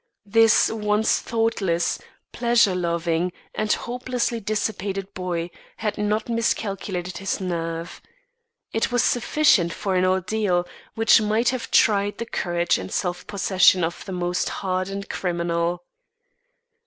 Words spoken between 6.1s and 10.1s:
miscalculated his nerve. It was sufficient for an